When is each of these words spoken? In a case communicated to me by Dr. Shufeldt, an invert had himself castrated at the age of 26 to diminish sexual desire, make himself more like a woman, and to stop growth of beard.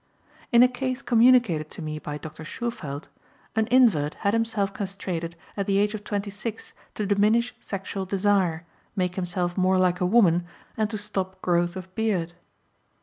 In 0.51 0.63
a 0.63 0.67
case 0.67 1.03
communicated 1.03 1.69
to 1.69 1.81
me 1.83 1.99
by 1.99 2.17
Dr. 2.17 2.43
Shufeldt, 2.43 3.07
an 3.55 3.67
invert 3.69 4.15
had 4.15 4.33
himself 4.33 4.73
castrated 4.73 5.35
at 5.55 5.67
the 5.67 5.77
age 5.77 5.93
of 5.93 6.03
26 6.03 6.73
to 6.95 7.05
diminish 7.05 7.53
sexual 7.61 8.05
desire, 8.07 8.65
make 8.95 9.13
himself 9.13 9.55
more 9.59 9.77
like 9.77 10.01
a 10.01 10.05
woman, 10.07 10.45
and 10.75 10.89
to 10.89 10.97
stop 10.97 11.39
growth 11.43 11.75
of 11.75 11.93
beard. 11.93 12.33